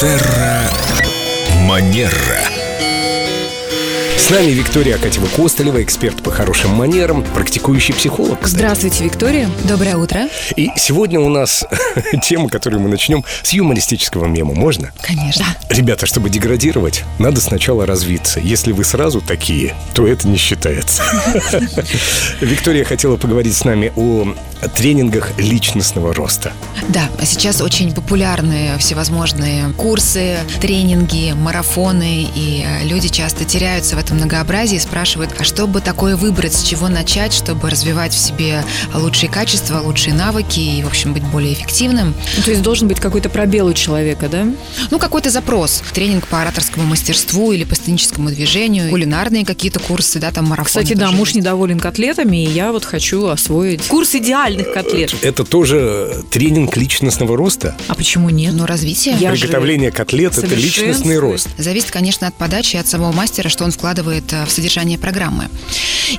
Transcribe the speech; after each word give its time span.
Терра 0.00 0.70
Манера. 1.66 2.57
С 4.18 4.30
нами 4.30 4.50
Виктория 4.50 4.96
Акатьева-Костолева, 4.98 5.80
эксперт 5.82 6.22
по 6.22 6.30
хорошим 6.32 6.72
манерам, 6.72 7.22
практикующий 7.22 7.94
психолог. 7.94 8.40
кстати. 8.40 8.56
Здравствуйте, 8.58 9.04
Виктория. 9.04 9.48
Доброе 9.64 9.96
утро. 9.96 10.28
И 10.56 10.70
сегодня 10.76 11.20
у 11.20 11.28
нас 11.28 11.64
тема, 12.22 12.48
которую 12.50 12.82
мы 12.82 12.88
начнем 12.88 13.24
с 13.42 13.52
юмористического 13.52 14.26
мема. 14.26 14.54
Можно? 14.54 14.90
Конечно. 15.00 15.46
Ребята, 15.70 16.04
чтобы 16.06 16.30
деградировать, 16.30 17.04
надо 17.18 17.40
сначала 17.40 17.86
развиться. 17.86 18.40
Если 18.40 18.72
вы 18.72 18.84
сразу 18.84 19.20
такие, 19.20 19.74
то 19.94 20.06
это 20.06 20.26
не 20.28 20.36
считается. 20.36 21.02
Виктория 22.40 22.84
хотела 22.84 23.16
поговорить 23.16 23.56
с 23.56 23.64
нами 23.64 23.92
о 23.96 24.34
тренингах 24.74 25.38
личностного 25.38 26.12
роста. 26.12 26.52
Да, 26.88 27.08
а 27.20 27.24
сейчас 27.24 27.60
очень 27.60 27.94
популярны 27.94 28.72
всевозможные 28.78 29.72
курсы, 29.74 30.38
тренинги, 30.60 31.32
марафоны, 31.32 32.26
и 32.34 32.66
э, 32.66 32.84
люди 32.84 33.08
часто 33.08 33.44
теряются 33.44 33.94
в 33.94 33.98
этом 33.98 34.07
многообразии 34.14 34.76
и 34.76 34.80
спрашивают, 34.80 35.30
а 35.38 35.44
что 35.44 35.66
бы 35.66 35.80
такое 35.80 36.16
выбрать, 36.16 36.54
с 36.54 36.62
чего 36.62 36.88
начать, 36.88 37.32
чтобы 37.32 37.70
развивать 37.70 38.12
в 38.12 38.18
себе 38.18 38.62
лучшие 38.94 39.30
качества, 39.30 39.80
лучшие 39.80 40.14
навыки 40.14 40.60
и, 40.60 40.82
в 40.82 40.86
общем, 40.86 41.12
быть 41.12 41.24
более 41.24 41.52
эффективным. 41.52 42.14
Ну, 42.36 42.42
то 42.42 42.50
есть 42.50 42.62
должен 42.62 42.88
быть 42.88 43.00
какой-то 43.00 43.28
пробел 43.28 43.66
у 43.66 43.72
человека, 43.72 44.28
да? 44.28 44.46
Ну, 44.90 44.98
какой-то 44.98 45.30
запрос. 45.30 45.82
Тренинг 45.92 46.26
по 46.28 46.42
ораторскому 46.42 46.86
мастерству 46.86 47.52
или 47.52 47.64
по 47.64 47.74
сценическому 47.74 48.30
движению, 48.30 48.90
кулинарные 48.90 49.44
какие-то 49.44 49.80
курсы, 49.80 50.18
да, 50.18 50.30
там 50.30 50.46
марафоны. 50.46 50.84
Кстати, 50.84 50.98
да, 50.98 51.10
муж 51.10 51.28
есть. 51.28 51.40
недоволен 51.40 51.78
котлетами, 51.78 52.44
и 52.44 52.48
я 52.48 52.72
вот 52.72 52.84
хочу 52.84 53.26
освоить 53.26 53.82
курс 53.86 54.14
идеальных 54.14 54.72
котлет. 54.72 55.14
Это 55.22 55.44
тоже 55.44 56.24
тренинг 56.30 56.76
личностного 56.76 57.36
роста? 57.36 57.76
А 57.88 57.94
почему 57.94 58.30
нет? 58.30 58.54
Ну, 58.54 58.66
развитие. 58.66 59.16
Я 59.18 59.34
же 59.34 59.42
Приготовление 59.42 59.90
котлет– 59.90 60.38
это 60.38 60.54
личностный 60.54 61.18
рост. 61.18 61.48
Зависит, 61.58 61.90
конечно, 61.90 62.26
от 62.26 62.34
подачи 62.34 62.76
и 62.76 62.78
от 62.78 62.86
самого 62.86 63.12
мастера, 63.12 63.48
что 63.48 63.64
он 63.64 63.70
вкладывает 63.70 63.97
э, 64.32 64.44
в 64.44 64.50
содержание 64.50 64.98
программы. 64.98 65.48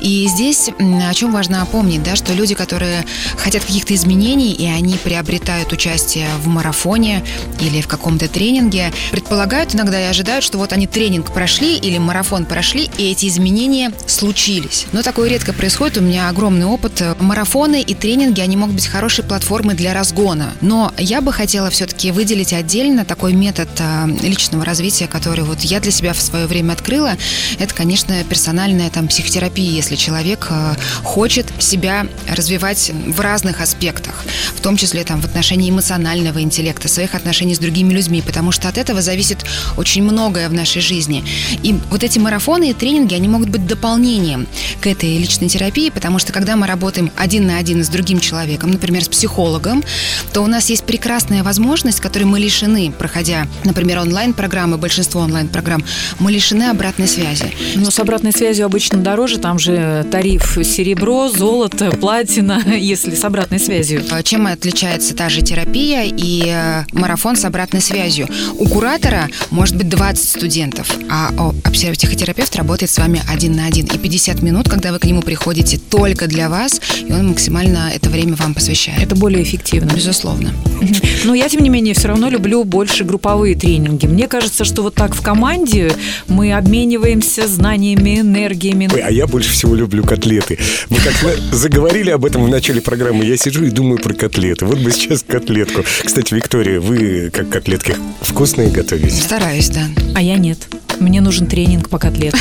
И 0.00 0.26
здесь 0.28 0.70
о 0.78 1.14
чем 1.14 1.32
важно 1.32 1.66
помнить, 1.66 2.02
да, 2.02 2.16
что 2.16 2.32
люди, 2.32 2.54
которые 2.54 3.04
хотят 3.36 3.64
каких-то 3.64 3.94
изменений, 3.94 4.52
и 4.52 4.66
они 4.66 4.96
приобретают 4.96 5.72
участие 5.72 6.28
в 6.42 6.46
марафоне 6.48 7.24
или 7.60 7.80
в 7.80 7.88
каком-то 7.88 8.28
тренинге, 8.28 8.92
предполагают 9.10 9.74
иногда 9.74 10.00
и 10.00 10.04
ожидают, 10.04 10.44
что 10.44 10.58
вот 10.58 10.72
они 10.72 10.86
тренинг 10.86 11.32
прошли 11.32 11.76
или 11.76 11.98
марафон 11.98 12.44
прошли, 12.44 12.90
и 12.98 13.10
эти 13.10 13.26
изменения 13.26 13.92
случились. 14.06 14.86
Но 14.92 15.02
такое 15.02 15.28
редко 15.28 15.52
происходит. 15.52 15.98
У 15.98 16.00
меня 16.00 16.28
огромный 16.28 16.66
опыт. 16.66 17.02
Марафоны 17.20 17.80
и 17.80 17.94
тренинги, 17.94 18.40
они 18.40 18.56
могут 18.56 18.74
быть 18.74 18.86
хорошей 18.86 19.24
платформой 19.24 19.74
для 19.74 19.94
разгона. 19.94 20.52
Но 20.60 20.92
я 20.98 21.20
бы 21.20 21.32
хотела 21.32 21.70
все-таки 21.70 22.10
выделить 22.10 22.52
отдельно 22.52 23.04
такой 23.04 23.32
метод 23.32 23.68
а, 23.80 24.06
личного 24.22 24.64
развития, 24.64 25.06
который 25.06 25.44
вот 25.44 25.60
я 25.60 25.80
для 25.80 25.92
себя 25.92 26.12
в 26.12 26.20
свое 26.20 26.46
время 26.46 26.72
открыла. 26.72 27.12
Это, 27.58 27.74
конечно, 27.74 28.14
персональная 28.24 28.90
там 28.90 29.08
психотерапия, 29.08 29.77
если 29.78 29.96
человек 29.96 30.48
а, 30.50 30.76
хочет 31.02 31.46
себя 31.58 32.06
развивать 32.28 32.92
в 33.06 33.20
разных 33.20 33.60
аспектах, 33.60 34.24
в 34.54 34.60
том 34.60 34.76
числе 34.76 35.04
там 35.04 35.20
в 35.20 35.24
отношении 35.24 35.70
эмоционального 35.70 36.42
интеллекта, 36.42 36.88
своих 36.88 37.14
отношений 37.14 37.54
с 37.54 37.58
другими 37.58 37.94
людьми, 37.94 38.22
потому 38.22 38.52
что 38.52 38.68
от 38.68 38.76
этого 38.76 39.00
зависит 39.00 39.44
очень 39.76 40.02
многое 40.02 40.48
в 40.48 40.52
нашей 40.52 40.82
жизни. 40.82 41.24
И 41.62 41.74
вот 41.90 42.02
эти 42.02 42.18
марафоны 42.18 42.70
и 42.70 42.74
тренинги, 42.74 43.14
они 43.14 43.28
могут 43.28 43.48
быть 43.48 43.66
дополнением 43.66 44.46
к 44.80 44.86
этой 44.86 45.16
личной 45.16 45.48
терапии, 45.48 45.90
потому 45.90 46.18
что 46.18 46.32
когда 46.32 46.56
мы 46.56 46.66
работаем 46.66 47.10
один 47.16 47.46
на 47.46 47.58
один 47.58 47.84
с 47.84 47.88
другим 47.88 48.20
человеком, 48.20 48.72
например, 48.72 49.04
с 49.04 49.08
психологом, 49.08 49.84
то 50.32 50.42
у 50.42 50.46
нас 50.46 50.70
есть 50.70 50.84
прекрасная 50.84 51.42
возможность, 51.42 52.00
которой 52.00 52.24
мы 52.24 52.40
лишены, 52.40 52.90
проходя, 52.90 53.46
например, 53.64 53.98
онлайн-программы, 53.98 54.76
большинство 54.76 55.20
онлайн-программ, 55.20 55.84
мы 56.18 56.32
лишены 56.32 56.64
обратной 56.64 57.06
связи. 57.06 57.52
Но 57.76 57.90
с 57.90 57.98
обратной 58.00 58.32
связью 58.32 58.66
обычно 58.66 58.98
дороже, 58.98 59.38
там 59.38 59.58
же 59.58 59.67
тариф 60.10 60.58
серебро, 60.62 61.28
золото, 61.28 61.90
платина, 61.90 62.62
если 62.76 63.14
с 63.14 63.24
обратной 63.24 63.58
связью. 63.58 64.02
А 64.10 64.22
Чем 64.22 64.46
отличается 64.46 65.14
та 65.14 65.28
же 65.28 65.42
терапия 65.42 66.04
и 66.04 66.44
э, 66.46 66.84
марафон 66.92 67.36
с 67.36 67.44
обратной 67.44 67.80
связью? 67.80 68.28
У 68.58 68.66
куратора 68.66 69.28
может 69.50 69.76
быть 69.76 69.88
20 69.88 70.28
студентов, 70.28 70.96
а 71.10 71.30
а 71.38 71.70
психотерапевт 71.70 72.56
работает 72.56 72.90
с 72.90 72.98
вами 72.98 73.22
один 73.28 73.56
на 73.56 73.66
один. 73.66 73.86
И 73.86 73.98
50 73.98 74.42
минут, 74.42 74.68
когда 74.68 74.92
вы 74.92 74.98
к 74.98 75.04
нему 75.04 75.22
приходите 75.22 75.78
только 75.78 76.26
для 76.26 76.48
вас, 76.48 76.80
и 76.98 77.12
он 77.12 77.28
максимально 77.28 77.90
это 77.94 78.10
время 78.10 78.34
вам 78.34 78.54
посвящает. 78.54 79.02
Это 79.02 79.14
более 79.14 79.42
эффективно. 79.42 79.92
Безусловно. 79.92 80.52
Но 81.24 81.34
я, 81.34 81.48
тем 81.48 81.62
не 81.62 81.68
менее, 81.68 81.94
все 81.94 82.08
равно 82.08 82.28
люблю 82.28 82.64
больше 82.64 83.04
групповые 83.04 83.54
тренинги. 83.54 84.06
Мне 84.06 84.26
кажется, 84.28 84.64
что 84.64 84.82
вот 84.82 84.94
так 84.94 85.14
в 85.14 85.22
команде 85.22 85.92
мы 86.28 86.52
обмениваемся 86.52 87.46
знаниями, 87.46 88.20
энергиями. 88.20 88.88
Ой, 88.92 89.00
а 89.00 89.10
я 89.10 89.26
больше 89.26 89.52
всего 89.58 89.74
люблю 89.74 90.04
котлеты. 90.04 90.56
Мы 90.88 90.98
как 90.98 91.14
заговорили 91.52 92.10
об 92.10 92.24
этом 92.24 92.44
в 92.44 92.48
начале 92.48 92.80
программы, 92.80 93.24
я 93.24 93.36
сижу 93.36 93.64
и 93.64 93.70
думаю 93.70 94.00
про 94.00 94.14
котлеты. 94.14 94.66
Вот 94.66 94.78
бы 94.78 94.92
сейчас 94.92 95.24
котлетку. 95.26 95.82
Кстати, 96.04 96.32
Виктория, 96.32 96.78
вы 96.78 97.30
как 97.32 97.48
котлетки 97.48 97.96
вкусные 98.20 98.70
готовите? 98.70 99.16
Стараюсь, 99.16 99.68
да. 99.70 99.88
А 100.14 100.22
я 100.22 100.36
нет. 100.36 100.68
Мне 101.00 101.20
нужен 101.20 101.48
тренинг 101.48 101.88
по 101.88 101.98
котлетам. 101.98 102.38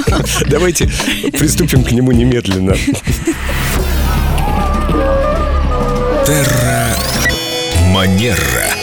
Давайте 0.46 0.90
приступим 1.32 1.84
к 1.84 1.90
нему 1.90 2.12
немедленно. 2.12 2.76
Терра 6.26 6.94
Манера. 7.94 8.77